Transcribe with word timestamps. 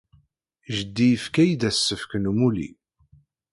Jeddi 0.75 1.07
yefka-iyi-d 1.09 1.61
asefk 1.69 2.11
n 2.17 2.29
umulli. 2.31 2.69